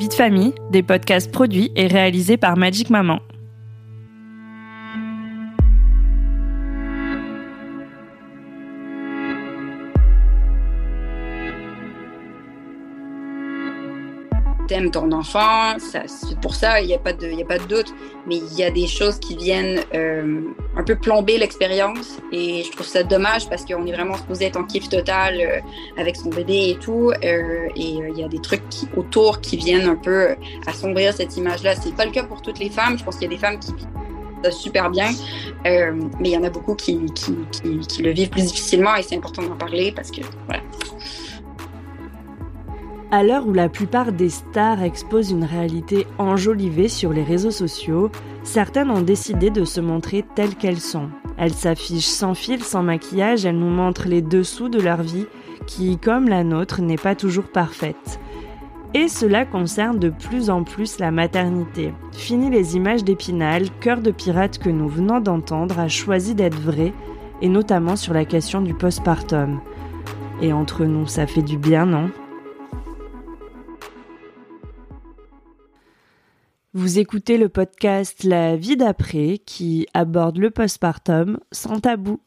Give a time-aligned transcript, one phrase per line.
[0.00, 3.20] De famille, des podcasts produits et réalisés par Magic Maman.
[14.88, 17.92] Ton enfant, c'est pour ça, il n'y a pas de, a pas de doute,
[18.26, 20.40] mais il y a des choses qui viennent euh,
[20.76, 22.18] un peu plomber l'expérience.
[22.32, 25.60] Et je trouve ça dommage parce qu'on est vraiment supposé être en kiff total euh,
[26.00, 28.62] avec son bébé et tout, euh, et il y a des trucs
[28.96, 31.74] autour qui viennent un peu assombrir cette image-là.
[31.74, 33.58] C'est pas le cas pour toutes les femmes, je pense qu'il y a des femmes
[33.58, 35.10] qui vivent super bien,
[35.64, 39.02] mais il y en a beaucoup qui, qui, qui, qui le vivent plus difficilement et
[39.02, 40.62] c'est important d'en parler parce que voilà.
[43.12, 48.08] À l'heure où la plupart des stars exposent une réalité enjolivée sur les réseaux sociaux,
[48.44, 51.08] certaines ont décidé de se montrer telles qu'elles sont.
[51.36, 55.26] Elles s'affichent sans fil, sans maquillage, elles nous montrent les dessous de leur vie
[55.66, 58.20] qui, comme la nôtre, n'est pas toujours parfaite.
[58.94, 61.92] Et cela concerne de plus en plus la maternité.
[62.12, 66.92] Fini les images d'épinal, Cœur de pirate que nous venons d'entendre a choisi d'être vrai,
[67.42, 69.60] et notamment sur la question du postpartum.
[70.42, 72.10] Et entre nous, ça fait du bien, non?
[76.72, 82.20] Vous écoutez le podcast La vie d'après qui aborde le postpartum sans tabou.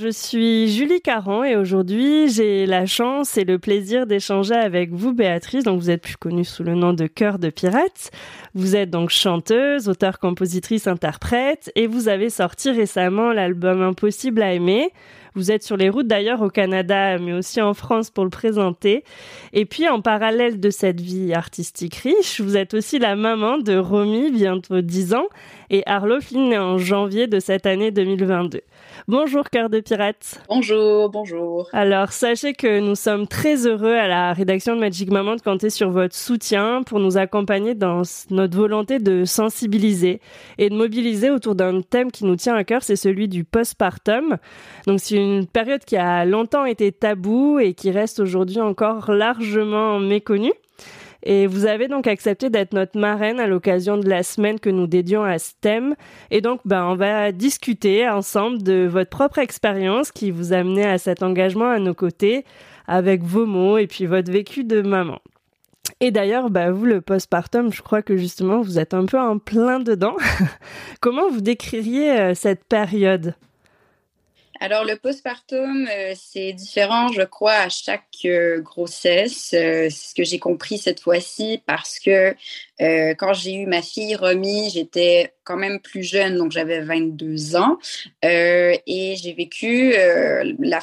[0.00, 5.12] Je suis Julie Caron et aujourd'hui j'ai la chance et le plaisir d'échanger avec vous
[5.12, 8.12] Béatrice, donc vous êtes plus connue sous le nom de Cœur de Pirate.
[8.54, 14.52] Vous êtes donc chanteuse, auteure, compositrice, interprète et vous avez sorti récemment l'album Impossible à
[14.52, 14.92] aimer.
[15.34, 19.02] Vous êtes sur les routes d'ailleurs au Canada, mais aussi en France pour le présenter.
[19.52, 23.76] Et puis en parallèle de cette vie artistique riche, vous êtes aussi la maman de
[23.76, 25.26] Romy, bientôt 10 ans,
[25.70, 26.18] et Arlo
[26.56, 28.60] en janvier de cette année 2022.
[29.10, 30.38] Bonjour cœur de pirate.
[30.50, 31.66] Bonjour, bonjour.
[31.72, 35.70] Alors sachez que nous sommes très heureux à la rédaction de Magic Maman de compter
[35.70, 40.20] sur votre soutien pour nous accompagner dans notre volonté de sensibiliser
[40.58, 44.36] et de mobiliser autour d'un thème qui nous tient à cœur, c'est celui du postpartum.
[44.86, 50.00] Donc c'est une période qui a longtemps été taboue et qui reste aujourd'hui encore largement
[50.00, 50.52] méconnue.
[51.22, 54.86] Et vous avez donc accepté d'être notre marraine à l'occasion de la semaine que nous
[54.86, 55.94] dédions à ce thème.
[56.30, 60.84] Et donc, ben, on va discuter ensemble de votre propre expérience qui vous a amené
[60.84, 62.44] à cet engagement à nos côtés
[62.86, 65.18] avec vos mots et puis votre vécu de maman.
[66.00, 69.38] Et d'ailleurs, bah, vous, le postpartum, je crois que justement, vous êtes un peu en
[69.38, 70.16] plein dedans.
[71.00, 73.34] Comment vous décririez euh, cette période?
[74.60, 79.54] Alors, le postpartum, euh, c'est différent, je crois, à chaque euh, grossesse.
[79.54, 82.34] Euh, c'est ce que j'ai compris cette fois-ci parce que
[82.80, 87.78] quand j'ai eu ma fille Romy, j'étais quand même plus jeune, donc j'avais 22 ans.
[88.22, 90.80] et j'ai vécu la,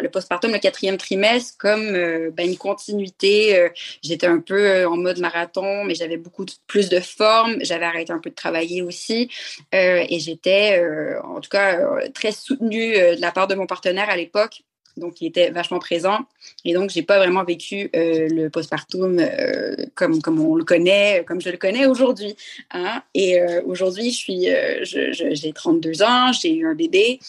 [0.00, 1.92] le postpartum, le quatrième trimestre, comme
[2.30, 3.70] ben, une continuité.
[4.02, 7.56] j'étais un peu en mode marathon, mais j'avais beaucoup plus de forme.
[7.62, 9.30] J'avais arrêté un peu de travailler aussi.
[9.72, 10.82] et j'étais,
[11.24, 11.78] en tout cas,
[12.14, 14.62] très soutenue de la part de mon partenaire à l'époque.
[14.96, 16.20] Donc, il était vachement présent.
[16.64, 21.24] Et donc, j'ai pas vraiment vécu euh, le postpartum euh, comme, comme on le connaît,
[21.26, 22.36] comme je le connais aujourd'hui.
[22.72, 23.02] Hein.
[23.14, 24.48] Et euh, aujourd'hui, je suis,
[24.82, 27.20] j'ai 32 ans, j'ai eu un bébé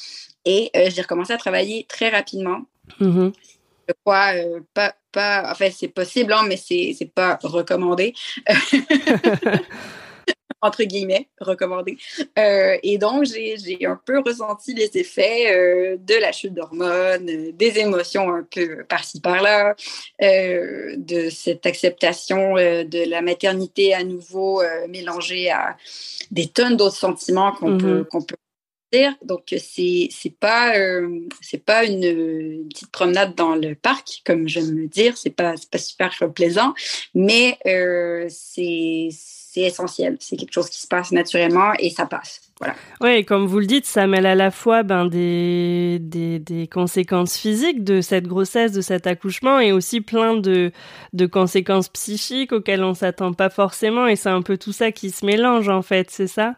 [0.46, 2.62] et j'ai recommencé à travailler très rapidement.
[3.00, 3.34] Mm-hmm.
[3.88, 4.32] Je crois
[4.74, 8.14] pas, pas, enfin, c'est possible, hein, mais c'est, c'est pas recommandé.
[10.64, 11.98] entre guillemets, recommandé.
[12.40, 17.52] Euh, et donc, j'ai un peu ressenti les effets euh, de la chute d'hormones, euh,
[17.52, 19.76] des émotions un peu par-ci par-là,
[20.22, 25.76] de cette acceptation de la maternité à nouveau mélangée à
[26.32, 28.08] des tonnes d'autres sentiments qu'on peut, mm-hmm.
[28.08, 28.36] qu'on peut
[29.24, 30.72] donc, c'est c'est pas
[31.42, 35.18] c'est pas une, petite promenade dans le parc, comme j'aime le dire.
[35.18, 36.76] C'est pas pas super plaisant,
[37.16, 37.58] mais
[38.30, 39.10] c'est
[39.54, 40.18] c'est essentiel.
[40.20, 42.42] C'est quelque chose qui se passe naturellement et ça passe.
[42.60, 42.74] Voilà.
[43.02, 47.38] Oui, comme vous le dites, ça mêle à la fois ben, des, des, des, conséquences
[47.38, 50.72] physiques de cette grossesse, de cet accouchement, et aussi plein de,
[51.14, 54.08] de conséquences psychiques auxquelles on s'attend pas forcément.
[54.08, 56.56] Et c'est un peu tout ça qui se mélange, en fait, c'est ça?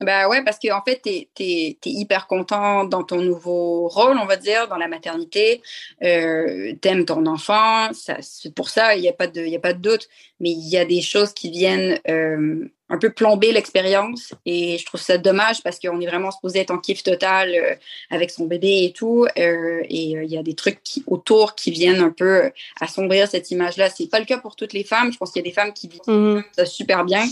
[0.00, 1.10] Bah ouais, parce qu'en en fait, tu
[1.44, 5.62] es, hyper content dans ton nouveau rôle, on va dire, dans la maternité.
[6.02, 7.90] Euh, T'aimes ton enfant.
[7.92, 10.08] C'est pour ça, il n'y a, pas de, y a pas de doute.
[10.40, 14.32] Mais il y a des choses qui viennent euh, un peu plomber l'expérience.
[14.46, 17.74] Et je trouve ça dommage parce qu'on est vraiment supposé être en kiff total euh,
[18.10, 19.26] avec son bébé et tout.
[19.36, 22.50] Euh, et euh, il y a des trucs qui, autour qui viennent un peu
[22.80, 23.90] assombrir cette image-là.
[23.90, 25.12] C'est pas le cas pour toutes les femmes.
[25.12, 26.42] Je pense qu'il y a des femmes qui vivent mm-hmm.
[26.52, 27.24] ça super bien.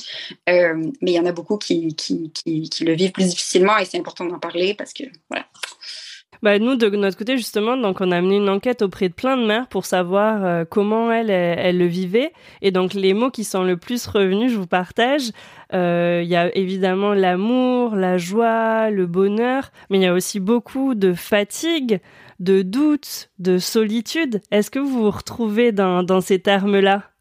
[0.46, 3.84] mais il y en a beaucoup qui, qui, qui, qui, le vivent plus difficilement et
[3.84, 5.46] c'est important d'en parler parce que, voilà.
[6.42, 9.36] Bah, nous, de notre côté, justement, donc, on a mené une enquête auprès de plein
[9.36, 12.32] de mères pour savoir euh, comment elles, elles, le vivaient.
[12.62, 15.30] Et donc, les mots qui sont le plus revenus, je vous partage.
[15.72, 20.40] Euh, il y a évidemment l'amour, la joie, le bonheur, mais il y a aussi
[20.40, 22.00] beaucoup de fatigue,
[22.40, 24.40] de doute, de solitude.
[24.50, 27.11] Est-ce que vous vous retrouvez dans, dans ces termes-là?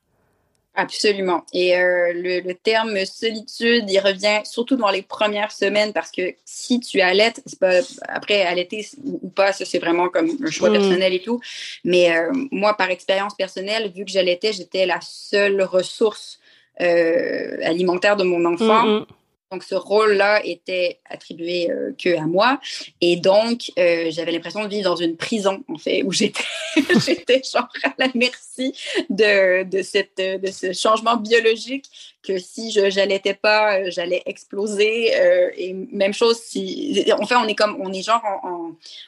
[0.73, 1.45] Absolument.
[1.51, 6.79] Et euh, le, terme solitude, il revient surtout dans les premières semaines parce que si
[6.79, 10.73] tu allaites, pas, après allaiter ou pas, ça c'est vraiment comme un choix mm.
[10.73, 11.41] personnel et tout.
[11.83, 16.39] Mais euh, moi, par expérience personnelle, vu que j'allaitais, j'étais la seule ressource
[16.79, 18.85] euh, alimentaire de mon enfant.
[18.85, 19.05] Mm, mm.
[19.51, 22.59] Donc, ce rôle-là était attribué euh, que à moi.
[23.01, 26.43] Et donc, euh, j'avais l'impression de vivre dans une prison, en fait, où j'étais,
[27.05, 28.73] j'étais genre à la merci
[29.09, 31.85] de, de, cette, de ce changement biologique
[32.23, 35.11] que si je n'allaitais pas, euh, j'allais exploser.
[35.57, 38.21] Et même chose si, en fait, on est comme, on est genre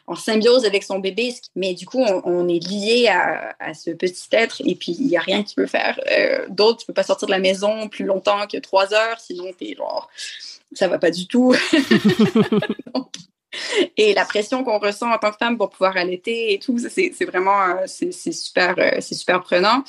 [0.08, 4.28] en, symbiose avec son bébé, mais du coup, on, est lié à, à, ce petit
[4.32, 6.00] être et puis il n'y a rien qui peut faire.
[6.12, 9.52] Euh, D'autres, tu peux pas sortir de la maison plus longtemps que trois heures, sinon
[9.58, 10.10] t'es genre,
[10.76, 11.54] ça va pas du tout.
[13.98, 17.26] et la pression qu'on ressent en tant que femme pour pouvoir allaiter et tout, c'est
[17.26, 19.84] vraiment, euh, c'est super, c'est super prenant.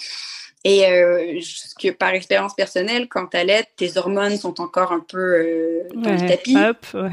[0.64, 1.40] Et euh,
[1.78, 6.12] que par expérience personnelle, quand tu allaites, tes hormones sont encore un peu euh, dans
[6.12, 6.56] le tapis.
[6.56, 7.12] Hop, ouais.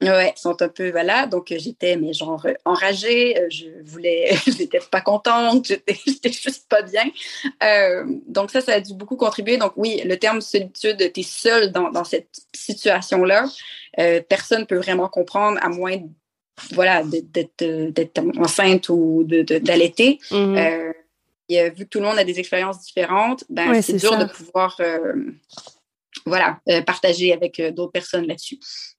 [0.00, 1.26] Ouais, sont un peu voilà.
[1.26, 5.66] Donc j'étais mais genre enragée, euh, je voulais, j'étais pas contente,
[6.06, 7.04] j'étais juste pas bien.
[7.62, 9.56] Euh, donc ça, ça a dû beaucoup contribuer.
[9.56, 13.46] Donc oui, le terme solitude, t'es seule dans, dans cette situation là.
[13.98, 15.96] Euh, personne peut vraiment comprendre à moins
[16.72, 20.18] voilà d'être enceinte ou d'allaiter.
[20.30, 20.92] De, euh,
[21.48, 24.76] et, vu que tout le monde a des expériences différentes, ben, c'est dur de pouvoir
[24.80, 25.14] euh,
[26.26, 28.58] voilà, euh, partager avec euh, d'autres personnes là-dessus.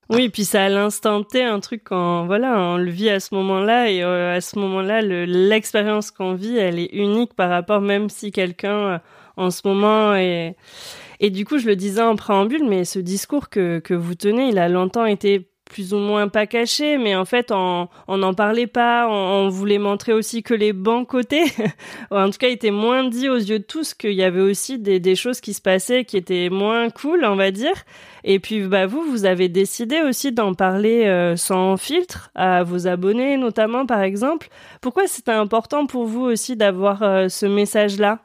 [0.10, 3.36] Oui, puis ça à l'instant T un truc quand voilà, on le vit à ce
[3.36, 8.32] moment-là et à ce moment-là, l'expérience qu'on vit, elle est unique par rapport même si
[8.32, 9.02] quelqu'un
[9.38, 10.56] en ce moment est
[11.20, 14.50] et du coup, je le disais en préambule, mais ce discours que, que vous tenez,
[14.50, 18.68] il a longtemps été plus ou moins pas caché, mais en fait, on n'en parlait
[18.68, 19.08] pas.
[19.08, 21.44] On, voulait montrer aussi que les bons côtés,
[22.12, 25.00] en tout cas, étaient moins dit aux yeux de tous qu'il y avait aussi des,
[25.00, 27.76] des, choses qui se passaient qui étaient moins cool, on va dire.
[28.24, 32.88] Et puis, bah, vous, vous avez décidé aussi d'en parler euh, sans filtre à vos
[32.88, 34.50] abonnés, notamment, par exemple.
[34.82, 38.20] Pourquoi c'était important pour vous aussi d'avoir euh, ce message-là?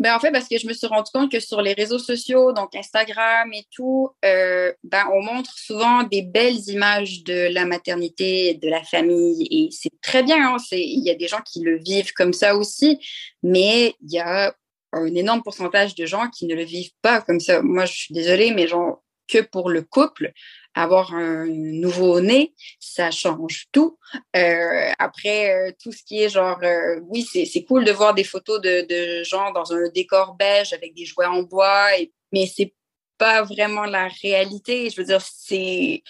[0.00, 2.52] Ben, en fait, parce que je me suis rendu compte que sur les réseaux sociaux,
[2.52, 8.54] donc Instagram et tout, euh, ben, on montre souvent des belles images de la maternité,
[8.54, 10.54] de la famille, et c'est très bien.
[10.54, 12.98] Hein, il y a des gens qui le vivent comme ça aussi,
[13.44, 14.54] mais il y a
[14.92, 17.62] un énorme pourcentage de gens qui ne le vivent pas comme ça.
[17.62, 20.32] Moi, je suis désolée, mais genre que pour le couple,
[20.74, 23.98] avoir un nouveau-né, ça change tout.
[24.36, 28.24] Euh, après, euh, tout ce qui est genre, euh, oui, c'est cool de voir des
[28.24, 31.88] photos de, de, gens dans un décor beige avec des jouets en bois,
[32.32, 32.74] mais c'est
[33.18, 34.90] pas vraiment la réalité.
[34.90, 36.02] Je veux dire, c'est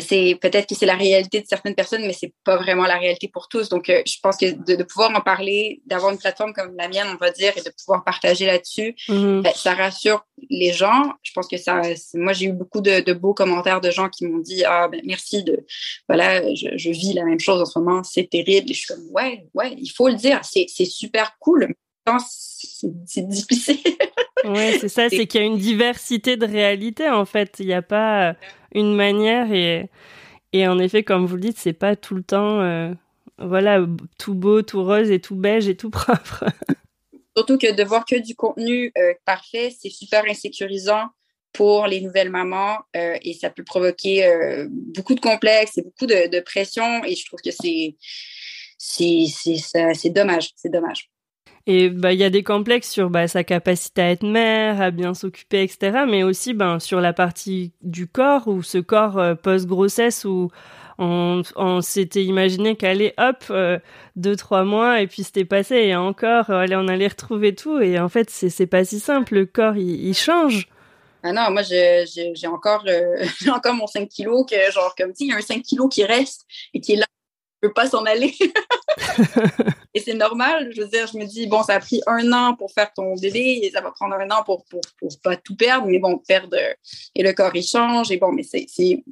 [0.00, 3.28] c'est peut-être que c'est la réalité de certaines personnes, mais c'est pas vraiment la réalité
[3.28, 3.68] pour tous.
[3.68, 7.06] Donc, euh, je pense que de, pouvoir en parler, d'avoir une plateforme comme la mienne,
[7.12, 9.42] on va dire, et de pouvoir partager là-dessus, mm-hmm.
[9.42, 11.12] ben, ça rassure les gens.
[11.22, 11.82] Je pense que ça,
[12.14, 15.42] moi, j'ai eu beaucoup de, beaux commentaires de gens qui m'ont dit, ah, ben, merci
[15.44, 15.64] de,
[16.08, 18.70] voilà, je, vis la même chose en ce moment, c'est terrible.
[18.70, 21.74] Et je suis comme, ouais, ouais, il faut le dire, c'est super cool.
[22.18, 23.78] C'est difficile.
[24.44, 27.56] oui, c'est ça, c'est qu'il y a une diversité de réalités en fait.
[27.58, 28.36] Il n'y a pas
[28.72, 29.90] une manière et,
[30.52, 32.92] et en effet, comme vous le dites, c'est pas tout le temps euh,
[33.38, 33.84] voilà,
[34.18, 36.44] tout beau, tout rose et tout beige et tout propre.
[37.36, 41.08] Surtout que de voir que du contenu euh, parfait, c'est super insécurisant
[41.52, 44.28] pour les nouvelles mamans euh, et ça peut provoquer
[44.68, 47.96] beaucoup de complexes et beaucoup de, de pression et je trouve que c'est
[48.78, 51.10] c'est dommage, c'est dommage.
[51.70, 54.90] Et bah il y a des complexes sur bah, sa capacité à être mère, à
[54.90, 56.06] bien s'occuper, etc.
[56.08, 60.50] Mais aussi ben sur la partie du corps ou ce corps euh, post-grossesse où
[60.96, 61.42] on,
[61.82, 63.78] s'était imaginé qu'aller hop euh,
[64.16, 68.00] deux trois mois et puis c'était passé et encore allez on allait retrouver tout et
[68.00, 69.34] en fait c'est c'est pas si simple.
[69.34, 70.68] Le corps il, change.
[71.22, 75.30] Ah non, moi j'ai encore euh, encore mon 5 kilos que genre comme si il
[75.30, 77.04] y a un 5 kilos qui reste et qui est là
[77.60, 78.34] peut pas s'en aller.
[79.94, 80.70] et c'est normal.
[80.74, 83.14] Je veux dire, je me dis, bon, ça a pris un an pour faire ton
[83.16, 86.18] bébé et ça va prendre un an pour, pour, pour pas tout perdre, mais bon,
[86.18, 86.56] perdre.
[87.14, 88.10] Et le corps, il change.
[88.10, 88.66] Et bon, mais c'est.
[88.80, 89.02] Il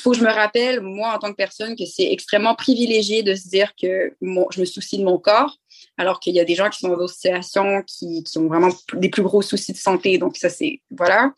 [0.00, 3.34] faut que je me rappelle, moi, en tant que personne, que c'est extrêmement privilégié de
[3.34, 5.59] se dire que mon, je me soucie de mon corps.
[6.00, 8.70] Alors qu'il y a des gens qui sont dans d'autres situations qui, qui, ont vraiment
[8.94, 10.16] des plus gros soucis de santé.
[10.16, 10.80] Donc, ça, c'est.
[10.90, 11.34] Voilà.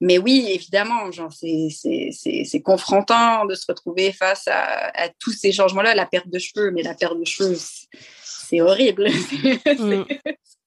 [0.00, 5.96] Mais oui, évidemment, genre, c'est confrontant de se retrouver face à, à tous ces changements-là,
[5.96, 7.56] la perte de cheveux, mais la perte de cheveux,
[7.92, 9.08] c'est horrible.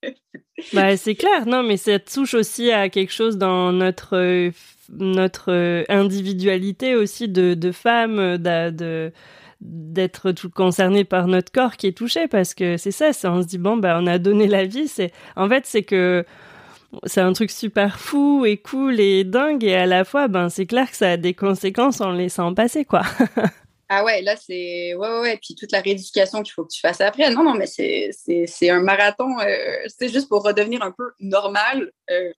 [0.02, 0.74] Mm.
[0.74, 4.52] bah, c'est clair, non, mais ça touche aussi à quelque chose dans notre,
[4.90, 9.12] notre individualité aussi de, de femme, de,
[9.62, 13.42] d'être tout concerné par notre corps qui est touché parce que c'est ça, c'est on
[13.42, 16.26] se dit bon bah on a donné la vie, c'est en fait c'est que
[17.06, 20.66] c'est un truc super fou et cool et dingue et à la fois ben c'est
[20.66, 23.02] clair que ça a des conséquences en laissant passer quoi.
[23.90, 26.80] ah ouais, là c'est ouais, ouais ouais puis toute la rééducation qu'il faut que tu
[26.80, 27.30] fasses après.
[27.32, 28.12] Non non mais c'est
[28.48, 31.92] c'est un marathon euh, c'est juste pour redevenir un peu normal.
[32.10, 32.32] Euh,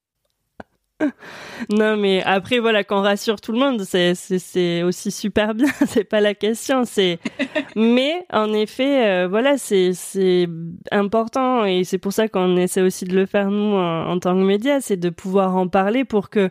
[1.69, 6.21] non, mais après, voilà, qu'on rassure tout le monde, c'est aussi super bien, c'est pas
[6.21, 6.83] la question.
[6.85, 7.19] C'est,
[7.75, 10.47] mais en effet, euh, voilà, c'est
[10.91, 14.43] important et c'est pour ça qu'on essaie aussi de le faire nous en, tant que
[14.43, 16.49] médias, c'est de pouvoir en parler pour que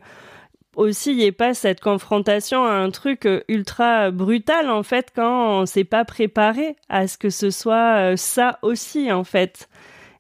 [0.76, 5.11] aussi il n'y ait pas cette confrontation à un truc euh, ultra brutal en fait
[5.14, 9.69] quand on s'est pas préparé à ce que ce soit euh, ça aussi en fait.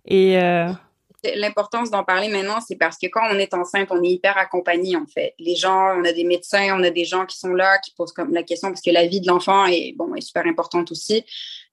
[0.06, 0.38] Et
[1.36, 4.96] l'importance d'en parler maintenant, c'est parce que quand on est enceinte, on est hyper accompagné,
[4.96, 5.34] en fait.
[5.38, 8.12] Les gens, on a des médecins, on a des gens qui sont là, qui posent
[8.12, 11.24] comme la question, parce que la vie de l'enfant est, bon, est super importante aussi.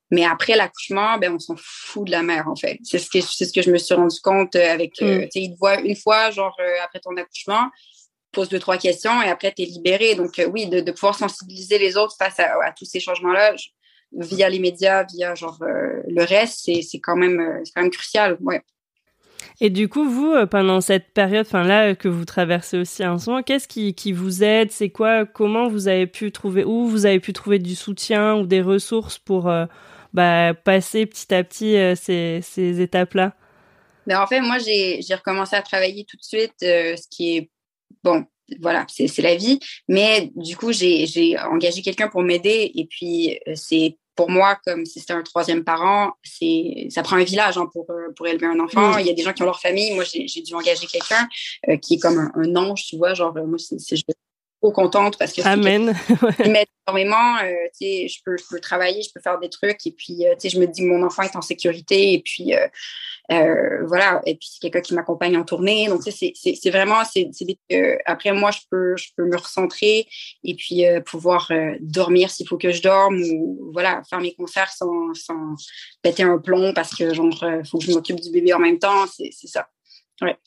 [0.09, 2.79] Mais après l'accouchement, ben, on s'en fout de la mère, en fait.
[2.83, 5.21] C'est ce que, c'est ce que je me suis rendu compte euh, avec, euh, mm.
[5.23, 7.69] tu sais, ils te voient une fois, genre, euh, après ton accouchement,
[8.31, 10.15] pose deux, trois questions et après, tu es libéré.
[10.15, 13.55] Donc, oui, de, pouvoir sensibiliser les autres face à, tous ces changements-là,
[14.13, 18.37] via les médias, via, genre, le reste, c'est, c'est quand même, c'est quand même crucial,
[18.41, 18.61] ouais.
[19.59, 23.17] Et du coup, vous, euh, pendant cette période, enfin là que vous traversez aussi en
[23.17, 24.71] ce moment, qu'est-ce qui, qui vous aide?
[24.71, 25.25] C'est quoi?
[25.25, 29.17] Comment vous avez pu trouver Où vous avez pu trouver du soutien ou des ressources
[29.17, 29.65] pour euh,
[30.13, 33.33] bah, passer petit à petit euh, ces, ces étapes-là?
[34.05, 37.49] Ben, En fait, moi, j'ai recommencé à travailler tout de suite, ce qui est
[38.03, 38.25] bon.
[38.61, 39.59] Voilà, c'est la vie.
[39.89, 42.71] Mais du coup, j'ai engagé quelqu'un pour m'aider.
[42.75, 47.23] Et puis, c'est pour moi, comme si c'était un troisième parent, c'est ça prend un
[47.23, 48.97] village hein, pour, euh, pour élever un enfant.
[48.97, 49.93] Il y a des gens qui ont leur famille.
[49.93, 51.29] Moi, j'ai dû engager quelqu'un
[51.69, 53.13] euh, qui est comme un, ange, tu vois.
[53.13, 53.95] Genre, moi, c'est
[54.61, 55.95] trop contente parce que Amen.
[56.45, 57.37] m'aide énormément.
[57.43, 60.59] Euh, je peux, je peux travailler, je peux faire des trucs et puis euh, je
[60.59, 64.21] me dis que mon enfant est en sécurité et puis euh, voilà.
[64.25, 65.87] Et puis c'est quelqu'un qui m'accompagne en tournée.
[65.87, 67.29] Donc c'est vraiment, c'est
[68.05, 70.07] après moi je peux, je peux me recentrer
[70.43, 75.13] et puis pouvoir dormir s'il faut que je dorme ou voilà faire mes concerts sans,
[75.13, 75.55] sans
[76.01, 79.05] péter un plomb parce que genre faut que je m'occupe du bébé en même temps.
[79.07, 79.67] C'est ça.
[80.21, 80.37] Ouais.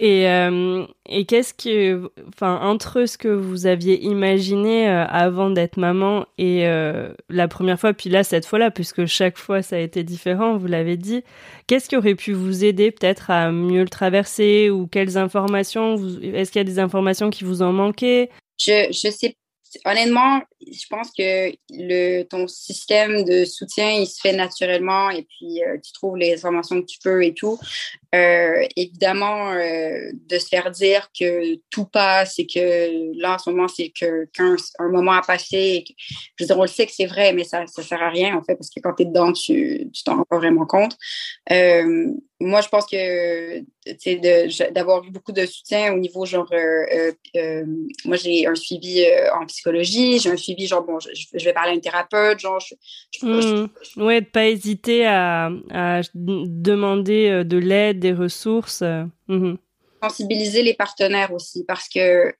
[0.00, 5.76] Et, euh, et qu'est-ce que, enfin, entre ce que vous aviez imaginé euh, avant d'être
[5.76, 9.78] maman et euh, la première fois, puis là, cette fois-là, puisque chaque fois ça a
[9.78, 11.22] été différent, vous l'avez dit,
[11.68, 16.50] qu'est-ce qui aurait pu vous aider peut-être à mieux le traverser ou quelles informations, est-ce
[16.50, 19.36] qu'il y a des informations qui vous en manquaient je, je sais
[19.84, 25.60] honnêtement, je pense que le, ton système de soutien, il se fait naturellement et puis
[25.84, 27.58] tu trouves les informations que tu peux et tout.
[28.14, 33.50] Euh, évidemment, euh, de se faire dire que tout passe et que là, en ce
[33.50, 35.84] moment, c'est que qu'un un moment a passé.
[35.98, 38.36] je veux dire, on le sait que c'est vrai, mais ça ne sert à rien,
[38.36, 40.96] en fait, parce que quand tu es dedans, tu t'en rends pas vraiment compte
[42.44, 43.60] moi, je pense que
[44.72, 47.64] d'avoir eu beaucoup de soutien au niveau genre, euh, euh, euh,
[48.04, 49.04] moi j'ai un suivi
[49.34, 52.60] en psychologie, j'ai un suivi genre bon, je, vais parler à un thérapeute, genre.
[52.60, 53.68] Je, mmh.
[54.02, 55.50] ouais, de pas hésiter à,
[56.14, 58.82] demander de l'aide, ressources.
[59.28, 59.54] Mmh.
[60.02, 62.34] Sensibiliser les partenaires aussi, parce que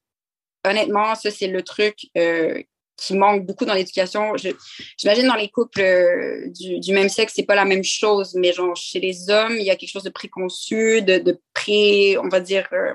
[0.67, 2.11] honnêtement, ça c'est le truc
[2.97, 4.35] qui manque beaucoup dans l'éducation.
[4.97, 8.77] J'imagine dans les couples euh, du, même sexe, c'est pas la même chose, mais genre
[8.77, 12.69] chez les hommes, il y a quelque chose de préconçu, de, pré, on va dire,
[12.73, 12.95] euh,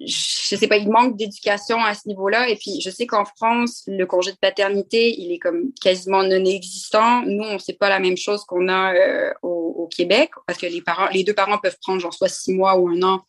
[0.00, 2.48] je sais pas, il manque d'éducation à ce niveau-là.
[2.48, 6.44] Et puis, je sais qu'en France, le congé de paternité, il est comme quasiment non
[6.44, 7.22] existant.
[7.22, 10.82] Nous, on sait pas la même chose qu'on a euh, au, Québec, parce que les
[10.82, 13.20] parents, les deux parents peuvent prendre genre soit six mois ou un an.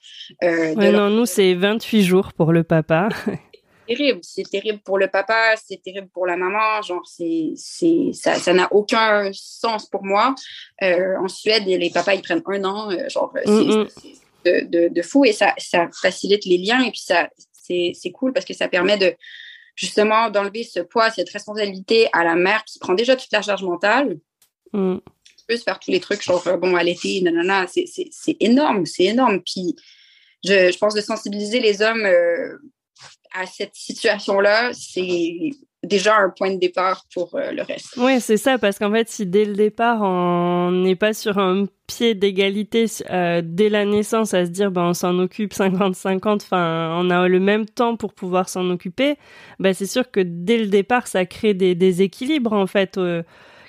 [0.41, 3.09] non, nous, c'est 28 jours pour le papa.
[3.87, 4.19] terrible.
[4.21, 6.81] C'est terrible pour le papa, c'est terrible pour la maman.
[6.81, 10.35] Genre, c'est, c'est, ça, n'a aucun sens pour moi.
[10.83, 12.91] Euh, en Suède, les papas, ils prennent un an.
[12.91, 14.13] Euh, genre, c'est,
[14.65, 18.33] de, de, fou et ça, ça facilite les liens et puis ça, c'est, c'est cool
[18.33, 19.15] parce que ça permet de
[19.75, 23.63] justement d'enlever ce poids, cette responsabilité à la mère qui prend déjà toute la charge
[23.63, 24.17] mentale.
[24.73, 24.97] Mm.
[25.47, 28.85] Peut se faire tous les trucs, genre, bon, à l'été, nanana, c'est, c'est, c'est énorme,
[28.85, 29.41] c'est énorme.
[29.41, 29.77] Puis,
[30.43, 32.57] je, je pense de sensibiliser les hommes euh,
[33.33, 35.51] à cette situation-là, c'est
[35.87, 37.95] déjà un point de départ pour euh, le reste.
[37.97, 41.65] Oui, c'est ça, parce qu'en fait, si dès le départ, on n'est pas sur un
[41.87, 46.95] pied d'égalité euh, dès la naissance à se dire, ben, on s'en occupe 50-50, enfin,
[46.99, 49.15] on a le même temps pour pouvoir s'en occuper,
[49.59, 52.99] ben, c'est sûr que dès le départ, ça crée des déséquilibres, en fait,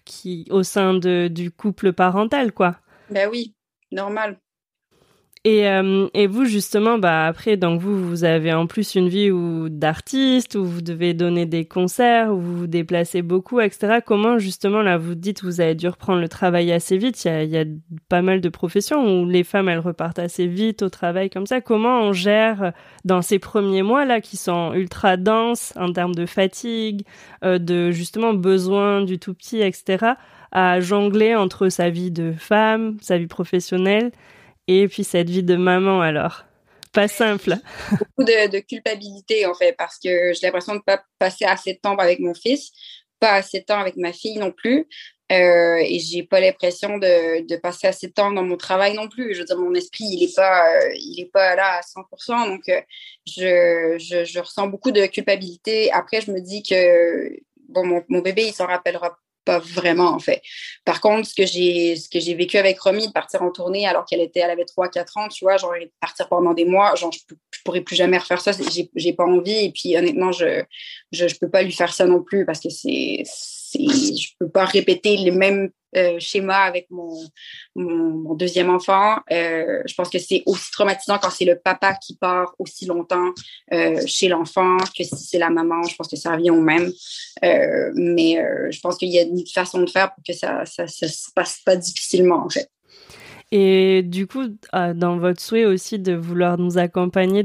[0.04, 2.76] qui, au sein de, du couple parental, quoi.
[3.10, 3.54] Ben oui,
[3.92, 4.38] normal.
[5.45, 9.30] Et, euh, et, vous justement, bah après, donc vous, vous avez en plus une vie
[9.71, 14.00] d'artiste, où vous devez donner des concerts, où vous vous déplacez beaucoup, etc.
[14.04, 17.25] Comment justement là, vous dites, vous avez dû reprendre le travail assez vite.
[17.25, 17.64] Il y a, y a
[18.09, 21.61] pas mal de professions où les femmes elles repartent assez vite au travail comme ça.
[21.61, 22.73] Comment on gère
[23.04, 27.04] dans ces premiers mois là qui sont ultra denses en termes de fatigue,
[27.45, 30.14] euh, de justement besoin du tout petit, etc.
[30.50, 34.12] À jongler entre sa vie de femme, sa vie professionnelle
[34.68, 36.44] et puis cette vie de maman alors
[36.92, 37.54] Pas simple.
[37.90, 41.78] Beaucoup de, culpabilité en fait, parce que j'ai l'impression de ne pas passer assez de
[41.78, 42.70] temps avec mon fils,
[43.18, 44.87] pas assez de temps avec ma fille non plus.
[45.30, 49.34] Euh, et j'ai pas l'impression de, passer assez de temps dans mon travail non plus.
[49.34, 52.46] Je veux dire, mon esprit, il est pas, euh, il est pas là à 100%.
[52.46, 52.80] Donc, euh,
[53.26, 55.92] je, je, je, ressens beaucoup de culpabilité.
[55.92, 57.28] Après, je me dis que,
[57.68, 59.18] bon, mon, mon bébé, il s'en rappellera
[59.49, 60.43] pas vraiment en fait.
[60.85, 63.87] Par contre, ce que j'ai ce que j'ai vécu avec Romy de partir en tournée
[63.87, 66.95] alors qu'elle était elle avait 3 4 ans, tu vois, genre partir pendant des mois,
[66.97, 68.52] genre je, pourrais plus jamais refaire ça,
[68.95, 70.62] j'ai pas envie et puis honnêtement, je
[71.12, 73.23] je peux pas lui faire ça non plus parce que c'est
[73.75, 76.18] je peux pas répéter les mêmes euh,
[76.50, 77.18] avec mon,
[77.75, 79.16] mon, deuxième enfant.
[79.30, 83.32] Euh, je pense que c'est aussi traumatisant quand c'est le papa qui part aussi longtemps
[83.72, 85.82] euh, chez l'enfant que si c'est la maman.
[85.84, 86.92] Je pense que ça revient au même.
[87.42, 88.37] mais
[88.70, 91.30] je pense qu'il y a une façon de faire pour que ça, ça, ça se
[91.34, 92.70] passe pas difficilement, en fait.
[93.50, 97.43] Et du coup, euh, dans votre souhait aussi de vouloir nous accompagner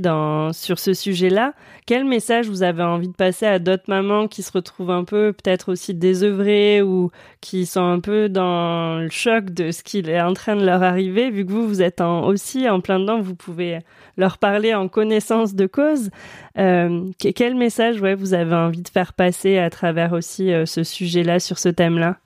[0.52, 1.54] sur ce sujet-là,
[1.86, 5.32] quel message vous avez envie de passer à d'autres mamans qui se retrouvent un peu
[5.32, 10.20] peut-être aussi désœuvrées ou qui sont un peu dans le choc de ce qui est
[10.20, 13.36] en train de leur arriver, vu que vous, vous êtes aussi en plein dedans, vous
[13.36, 13.80] pouvez
[14.18, 16.10] leur parler en connaissance de cause.
[16.58, 20.84] Euh, quel message ouais, vous avez envie de faire passer à travers aussi euh, ce
[20.84, 22.18] sujet-là, sur ce thème-là?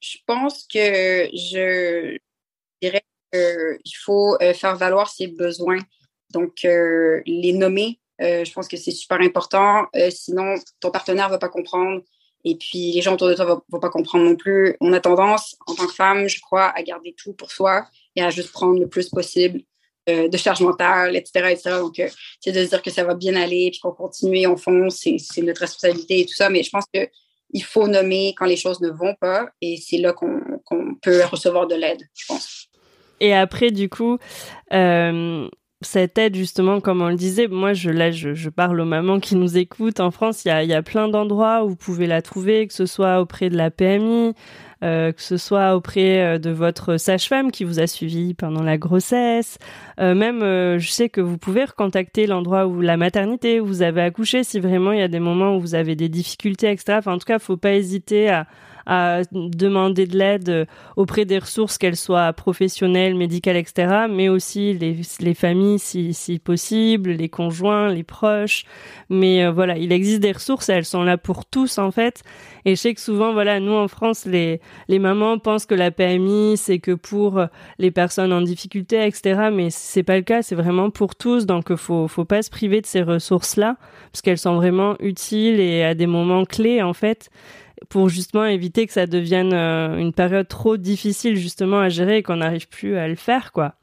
[0.00, 2.16] Je pense que je
[2.80, 3.02] dirais
[3.34, 5.78] il faut euh, faire valoir ses besoins.
[6.32, 9.86] Donc, euh, les nommer, euh, je pense que c'est super important.
[10.10, 12.02] sinon, ton partenaire ne va pas comprendre.
[12.44, 14.76] Et puis, les gens autour de toi ne vont, pas comprendre non plus.
[14.80, 18.22] On a tendance, en tant que femme, je crois, à garder tout pour soi et
[18.22, 19.62] à juste prendre le plus possible
[20.06, 21.48] de charge mentale, etc.
[21.50, 21.70] etc.
[21.78, 22.02] Donc,
[22.38, 25.40] c'est de se dire que ça va bien aller, puis qu'on continue, on fonce, c'est
[25.40, 26.50] notre responsabilité et tout ça.
[26.50, 30.12] Mais je pense qu'il faut nommer quand les choses ne vont pas et c'est là
[30.12, 32.63] qu'on peut recevoir de l'aide, je pense.
[33.20, 34.18] Et après, du coup,
[34.72, 35.48] euh,
[35.80, 39.36] cette aide, justement, comme on le disait, moi, je, là, je, parle aux mamans qui
[39.36, 40.00] nous écoutent.
[40.00, 43.20] En France, il y a, plein d'endroits où vous pouvez la trouver, que ce soit
[43.20, 44.34] auprès de la PMI,
[44.82, 48.78] euh, que ce soit auprès euh, de votre sage-femme qui vous a suivi pendant la
[48.78, 49.58] grossesse.
[49.98, 50.40] Même,
[50.78, 54.58] je sais que vous pouvez recontacter l'endroit où la maternité où vous avez accouché si
[54.60, 56.96] vraiment il y a des moments où vous avez des difficultés, etc.
[56.98, 58.46] Enfin, en tout cas, faut pas hésiter à
[58.86, 60.64] à demander de l'aide euh,
[60.96, 66.38] auprès des ressources, qu'elles soient professionnelles, médicales, etc., mais aussi les, les familles si, si
[66.38, 68.64] possible, les conjoints, les proches.
[69.08, 72.22] Mais euh, voilà, il existe des ressources, elles sont là pour tous en fait.
[72.64, 75.90] Et je sais que souvent, voilà, nous en France, les, les mamans pensent que la
[75.90, 77.44] PMI, c'est que pour
[77.78, 81.74] les personnes en difficulté, etc., mais c'est pas le cas, c'est vraiment pour tous, donc
[81.76, 83.76] faut, faut pas se priver de ces ressources-là,
[84.12, 87.30] parce qu'elles sont vraiment utiles et à des moments clés en fait
[87.88, 92.22] pour justement éviter que ça devienne euh, une période trop difficile justement à gérer et
[92.22, 93.74] qu'on n'arrive plus à le faire quoi.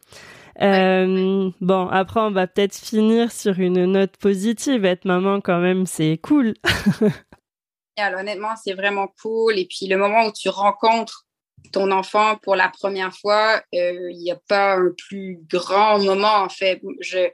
[0.61, 4.85] Euh, bon, après, on va peut-être finir sur une note positive.
[4.85, 6.53] Être maman, quand même, c'est cool.
[7.97, 9.57] honnêtement, c'est vraiment cool.
[9.57, 11.25] Et puis, le moment où tu rencontres
[11.71, 16.43] ton enfant pour la première fois, euh, il n'y a pas un plus grand moment,
[16.43, 16.81] en fait.
[16.99, 17.29] Je,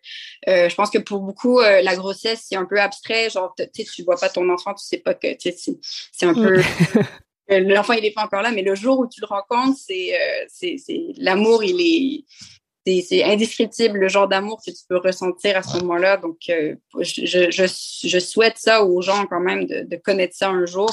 [0.48, 3.30] euh, je pense que pour beaucoup, euh, la grossesse, c'est un peu abstrait.
[3.30, 6.62] Genre, tu ne vois pas ton enfant, tu sais pas que c'est un peu...
[7.50, 10.12] L'enfant, il n'est pas encore là, mais le jour où tu le rencontres, c'est
[11.18, 12.26] l'amour, il est
[13.02, 16.18] c'est indescriptible le genre d'amour que tu peux ressentir à ce moment-là.
[16.18, 20.66] Donc, je, je, je, souhaite ça aux gens quand même de, de connaître ça un
[20.66, 20.90] jour.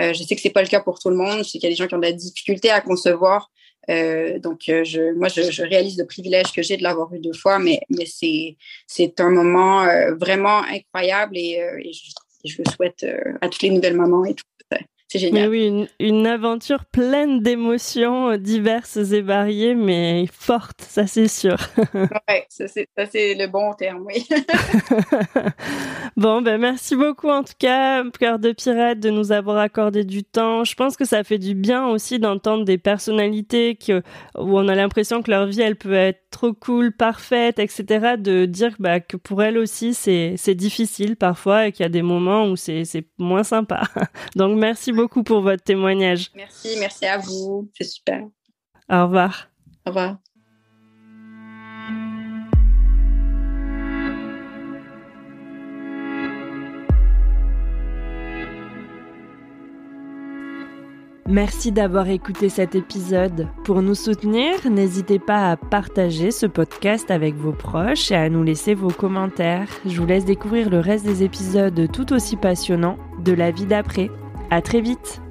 [0.00, 1.38] Euh, je sais que c'est pas le cas pour tout le monde.
[1.38, 3.50] Je sais qu'il y a des gens qui ont de la difficulté à concevoir.
[3.90, 4.84] Euh, donc, euh,
[5.16, 9.30] moi, je, réalise le privilège que j'ai de l'avoir eu deux fois, mais, c'est, un
[9.30, 9.86] moment
[10.18, 12.10] vraiment incroyable et, et, je,
[12.44, 13.06] je, le souhaite
[13.40, 14.44] à toutes les nouvelles mamans et tout.
[15.12, 15.50] C'est génial.
[15.50, 21.56] oui, une, une aventure pleine d'émotions diverses et variées, mais forte, ça c'est sûr.
[21.94, 24.26] oui, ça c'est le bon terme, oui.
[26.16, 30.24] bon, ben merci beaucoup en tout cas, Cœur de Pirate, de nous avoir accordé du
[30.24, 30.64] temps.
[30.64, 34.00] Je pense que ça fait du bien aussi d'entendre des personnalités que,
[34.38, 38.16] où on a l'impression que leur vie, elle peut être trop cool, parfaite, etc.
[38.18, 42.00] De dire bah, que pour elles aussi, c'est difficile parfois et qu'il y a des
[42.00, 43.82] moments où c'est moins sympa.
[44.36, 46.30] Donc merci beaucoup beaucoup pour votre témoignage.
[46.36, 47.68] Merci, merci à vous.
[47.76, 48.22] C'est super.
[48.88, 49.48] Au revoir.
[49.84, 50.16] Au revoir.
[61.28, 63.48] Merci d'avoir écouté cet épisode.
[63.64, 68.44] Pour nous soutenir, n'hésitez pas à partager ce podcast avec vos proches et à nous
[68.44, 69.68] laisser vos commentaires.
[69.86, 74.10] Je vous laisse découvrir le reste des épisodes tout aussi passionnants de la vie d'après.
[74.52, 75.22] À très vite!